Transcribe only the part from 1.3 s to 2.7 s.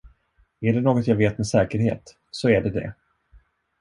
med säkerhet, så är det